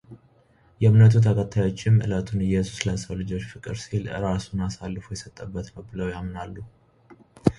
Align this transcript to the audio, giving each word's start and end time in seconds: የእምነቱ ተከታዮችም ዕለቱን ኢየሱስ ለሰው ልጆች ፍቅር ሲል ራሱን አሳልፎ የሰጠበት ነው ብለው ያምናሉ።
የእምነቱ 0.83 1.13
ተከታዮችም 1.25 1.99
ዕለቱን 2.05 2.39
ኢየሱስ 2.47 2.79
ለሰው 2.87 3.13
ልጆች 3.21 3.43
ፍቅር 3.51 3.75
ሲል 3.83 4.03
ራሱን 4.25 4.63
አሳልፎ 4.67 5.05
የሰጠበት 5.15 5.69
ነው 5.75 5.83
ብለው 5.91 6.09
ያምናሉ። 6.15 6.55